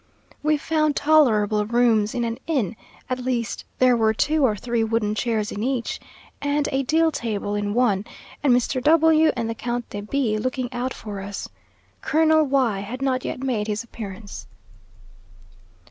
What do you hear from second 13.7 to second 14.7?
appearance.